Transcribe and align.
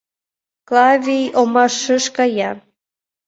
Клавий 0.67 1.25
омашыш 1.39 2.05
кая. 2.15 2.51